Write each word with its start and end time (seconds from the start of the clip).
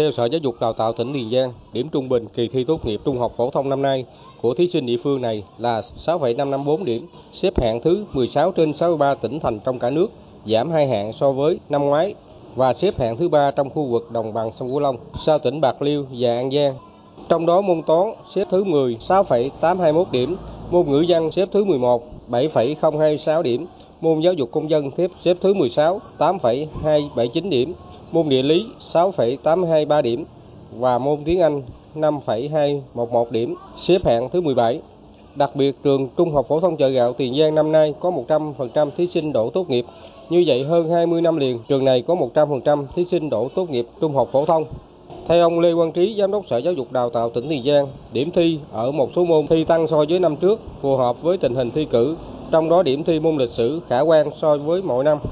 Theo 0.00 0.12
Sở 0.12 0.24
Giáo 0.24 0.38
dục 0.38 0.54
Đào 0.60 0.72
tạo 0.72 0.92
tỉnh 0.92 1.12
Tiền 1.12 1.30
Giang, 1.30 1.52
điểm 1.72 1.88
trung 1.88 2.08
bình 2.08 2.26
kỳ 2.34 2.48
thi 2.48 2.64
tốt 2.64 2.86
nghiệp 2.86 3.00
trung 3.04 3.18
học 3.18 3.32
phổ 3.36 3.50
thông 3.50 3.68
năm 3.68 3.82
nay 3.82 4.04
của 4.40 4.54
thí 4.54 4.68
sinh 4.68 4.86
địa 4.86 4.96
phương 5.02 5.20
này 5.20 5.44
là 5.58 5.82
6,554 5.82 6.84
điểm, 6.84 7.06
xếp 7.32 7.60
hạng 7.60 7.80
thứ 7.80 8.04
16 8.12 8.52
trên 8.52 8.72
63 8.74 9.14
tỉnh 9.14 9.40
thành 9.40 9.60
trong 9.64 9.78
cả 9.78 9.90
nước, 9.90 10.10
giảm 10.46 10.70
hai 10.70 10.86
hạng 10.86 11.12
so 11.12 11.32
với 11.32 11.58
năm 11.68 11.84
ngoái 11.84 12.14
và 12.54 12.72
xếp 12.72 12.98
hạng 12.98 13.16
thứ 13.16 13.28
ba 13.28 13.50
trong 13.50 13.70
khu 13.70 13.84
vực 13.84 14.10
đồng 14.10 14.32
bằng 14.32 14.50
sông 14.58 14.68
Cửu 14.68 14.80
Long 14.80 14.96
sau 15.26 15.38
tỉnh 15.38 15.60
Bạc 15.60 15.82
Liêu 15.82 16.06
và 16.18 16.34
An 16.34 16.50
Giang. 16.50 16.74
Trong 17.28 17.46
đó 17.46 17.60
môn 17.60 17.82
toán 17.82 18.12
xếp 18.34 18.44
thứ 18.50 18.64
10 18.64 18.96
6,821 19.00 20.06
điểm, 20.12 20.36
môn 20.70 20.86
ngữ 20.86 21.04
văn 21.08 21.30
xếp 21.30 21.48
thứ 21.52 21.64
11 21.64 22.02
7,026 22.26 23.42
điểm, 23.42 23.66
môn 24.00 24.20
giáo 24.20 24.32
dục 24.32 24.50
công 24.52 24.70
dân 24.70 24.90
xếp 24.96 25.10
xếp 25.24 25.36
thứ 25.40 25.54
16 25.54 26.00
8,279 26.18 27.50
điểm, 27.50 27.74
môn 28.12 28.28
địa 28.28 28.42
lý 28.42 28.66
6,823 28.78 30.02
điểm 30.02 30.24
và 30.78 30.98
môn 30.98 31.18
tiếng 31.24 31.40
Anh 31.40 31.62
5,211 31.94 33.30
điểm, 33.30 33.54
xếp 33.76 34.04
hạng 34.04 34.28
thứ 34.30 34.40
17. 34.40 34.80
Đặc 35.34 35.56
biệt, 35.56 35.76
trường 35.84 36.08
Trung 36.16 36.30
học 36.30 36.46
phổ 36.48 36.60
thông 36.60 36.76
chợ 36.76 36.88
gạo 36.88 37.12
Tiền 37.12 37.34
Giang 37.34 37.54
năm 37.54 37.72
nay 37.72 37.94
có 38.00 38.12
100% 38.28 38.90
thí 38.96 39.06
sinh 39.06 39.32
đổ 39.32 39.50
tốt 39.50 39.70
nghiệp. 39.70 39.84
Như 40.30 40.44
vậy, 40.46 40.64
hơn 40.64 40.88
20 40.88 41.20
năm 41.20 41.36
liền, 41.36 41.58
trường 41.68 41.84
này 41.84 42.02
có 42.02 42.14
100% 42.14 42.84
thí 42.94 43.04
sinh 43.04 43.30
đổ 43.30 43.48
tốt 43.54 43.70
nghiệp 43.70 43.86
trung 44.00 44.14
học 44.14 44.28
phổ 44.32 44.44
thông. 44.44 44.64
Theo 45.28 45.42
ông 45.42 45.60
Lê 45.60 45.74
Quang 45.74 45.92
Trí, 45.92 46.14
Giám 46.18 46.30
đốc 46.30 46.48
Sở 46.48 46.58
Giáo 46.58 46.72
dục 46.72 46.92
Đào 46.92 47.10
tạo 47.10 47.30
tỉnh 47.30 47.48
Tiền 47.48 47.64
Giang, 47.64 47.86
điểm 48.12 48.30
thi 48.30 48.58
ở 48.72 48.92
một 48.92 49.10
số 49.16 49.24
môn 49.24 49.46
thi 49.46 49.64
tăng 49.64 49.86
so 49.86 50.04
với 50.08 50.20
năm 50.20 50.36
trước, 50.36 50.60
phù 50.82 50.96
hợp 50.96 51.22
với 51.22 51.38
tình 51.38 51.54
hình 51.54 51.70
thi 51.70 51.84
cử, 51.84 52.16
trong 52.50 52.68
đó 52.68 52.82
điểm 52.82 53.04
thi 53.04 53.20
môn 53.20 53.36
lịch 53.36 53.50
sử 53.50 53.80
khả 53.88 54.00
quan 54.00 54.30
so 54.36 54.56
với 54.56 54.82
mọi 54.82 55.04
năm. 55.04 55.18